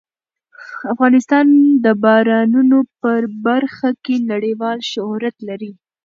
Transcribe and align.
افغانستان 0.93 1.45
د 1.83 1.85
بارانونو 2.03 2.79
په 3.01 3.11
برخه 3.45 3.89
کې 4.03 4.15
نړیوال 4.31 4.79
شهرت 4.91 5.35
لري. 5.47 5.71